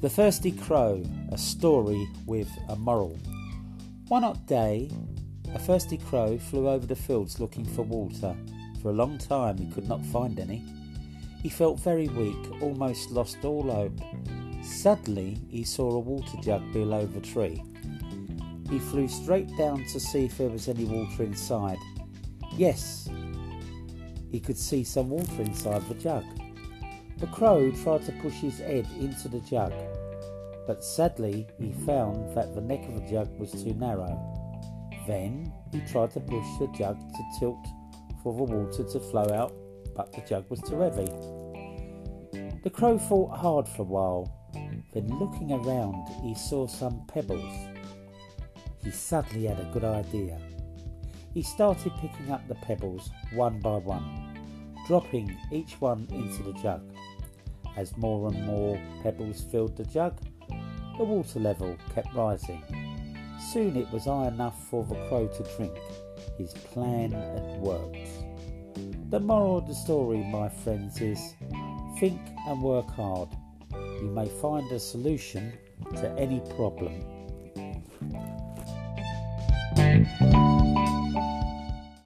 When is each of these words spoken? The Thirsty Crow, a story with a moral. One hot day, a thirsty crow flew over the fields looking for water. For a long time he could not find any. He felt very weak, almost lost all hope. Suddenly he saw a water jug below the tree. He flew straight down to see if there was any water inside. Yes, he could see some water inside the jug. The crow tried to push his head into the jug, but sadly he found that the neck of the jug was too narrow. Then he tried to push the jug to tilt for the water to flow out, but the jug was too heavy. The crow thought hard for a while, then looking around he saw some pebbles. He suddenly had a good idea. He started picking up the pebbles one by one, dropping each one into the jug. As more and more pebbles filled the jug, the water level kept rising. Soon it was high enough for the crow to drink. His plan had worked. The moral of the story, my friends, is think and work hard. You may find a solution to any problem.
The 0.00 0.08
Thirsty 0.08 0.52
Crow, 0.52 1.02
a 1.30 1.36
story 1.36 2.08
with 2.24 2.48
a 2.70 2.76
moral. 2.76 3.18
One 4.08 4.22
hot 4.22 4.46
day, 4.46 4.90
a 5.54 5.58
thirsty 5.58 5.98
crow 5.98 6.38
flew 6.38 6.70
over 6.70 6.86
the 6.86 6.96
fields 6.96 7.38
looking 7.38 7.66
for 7.66 7.82
water. 7.82 8.34
For 8.80 8.88
a 8.88 8.94
long 8.94 9.18
time 9.18 9.58
he 9.58 9.70
could 9.70 9.86
not 9.86 10.02
find 10.06 10.40
any. 10.40 10.64
He 11.42 11.50
felt 11.50 11.80
very 11.80 12.08
weak, 12.08 12.62
almost 12.62 13.10
lost 13.10 13.44
all 13.44 13.70
hope. 13.70 14.00
Suddenly 14.64 15.36
he 15.50 15.64
saw 15.64 15.90
a 15.90 15.98
water 15.98 16.38
jug 16.40 16.72
below 16.72 17.04
the 17.04 17.20
tree. 17.20 17.62
He 18.70 18.78
flew 18.78 19.06
straight 19.06 19.54
down 19.58 19.84
to 19.92 20.00
see 20.00 20.24
if 20.24 20.38
there 20.38 20.48
was 20.48 20.66
any 20.66 20.86
water 20.86 21.24
inside. 21.24 21.78
Yes, 22.56 23.06
he 24.30 24.40
could 24.40 24.56
see 24.56 24.82
some 24.82 25.10
water 25.10 25.42
inside 25.42 25.86
the 25.90 25.94
jug. 25.94 26.24
The 27.20 27.26
crow 27.26 27.70
tried 27.70 28.06
to 28.06 28.12
push 28.12 28.34
his 28.34 28.60
head 28.60 28.86
into 28.98 29.28
the 29.28 29.40
jug, 29.40 29.74
but 30.66 30.82
sadly 30.82 31.46
he 31.58 31.72
found 31.84 32.34
that 32.34 32.54
the 32.54 32.62
neck 32.62 32.88
of 32.88 32.94
the 32.94 33.10
jug 33.10 33.38
was 33.38 33.52
too 33.52 33.74
narrow. 33.74 34.18
Then 35.06 35.52
he 35.70 35.80
tried 35.80 36.12
to 36.12 36.20
push 36.20 36.46
the 36.58 36.68
jug 36.68 36.98
to 36.98 37.38
tilt 37.38 37.66
for 38.22 38.34
the 38.34 38.44
water 38.44 38.84
to 38.84 39.00
flow 39.00 39.26
out, 39.34 39.52
but 39.94 40.12
the 40.12 40.22
jug 40.22 40.48
was 40.48 40.60
too 40.62 40.80
heavy. 40.80 41.06
The 42.62 42.70
crow 42.70 42.98
thought 42.98 43.36
hard 43.36 43.68
for 43.68 43.82
a 43.82 43.84
while, 43.84 44.32
then 44.94 45.08
looking 45.18 45.52
around 45.52 46.08
he 46.22 46.34
saw 46.34 46.66
some 46.66 47.04
pebbles. 47.06 47.54
He 48.82 48.90
suddenly 48.90 49.46
had 49.46 49.60
a 49.60 49.70
good 49.72 49.84
idea. 49.84 50.38
He 51.34 51.42
started 51.42 51.92
picking 52.00 52.30
up 52.30 52.48
the 52.48 52.54
pebbles 52.56 53.10
one 53.34 53.60
by 53.60 53.76
one, 53.76 54.74
dropping 54.86 55.36
each 55.52 55.80
one 55.80 56.08
into 56.10 56.42
the 56.42 56.58
jug. 56.60 56.82
As 57.80 57.96
more 57.96 58.28
and 58.28 58.44
more 58.44 58.78
pebbles 59.02 59.40
filled 59.40 59.74
the 59.74 59.86
jug, 59.86 60.20
the 60.98 61.04
water 61.04 61.40
level 61.40 61.78
kept 61.94 62.14
rising. 62.14 62.62
Soon 63.50 63.74
it 63.74 63.90
was 63.90 64.04
high 64.04 64.28
enough 64.28 64.68
for 64.68 64.84
the 64.84 64.96
crow 65.08 65.26
to 65.28 65.56
drink. 65.56 65.72
His 66.36 66.52
plan 66.52 67.12
had 67.12 67.58
worked. 67.58 68.06
The 69.08 69.18
moral 69.18 69.56
of 69.56 69.66
the 69.66 69.74
story, 69.74 70.18
my 70.18 70.50
friends, 70.50 71.00
is 71.00 71.34
think 71.98 72.20
and 72.46 72.62
work 72.62 72.90
hard. 72.90 73.30
You 73.72 74.12
may 74.14 74.28
find 74.28 74.70
a 74.72 74.78
solution 74.78 75.50
to 75.96 76.10
any 76.18 76.40
problem. 76.56 77.02